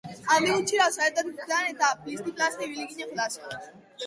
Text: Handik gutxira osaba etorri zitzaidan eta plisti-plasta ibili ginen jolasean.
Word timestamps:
Handik 0.35 0.53
gutxira 0.59 0.87
osaba 0.91 1.09
etorri 1.11 1.33
zitzaidan 1.35 1.69
eta 1.75 1.91
plisti-plasta 2.07 2.67
ibili 2.71 2.89
ginen 2.95 3.15
jolasean. 3.15 3.71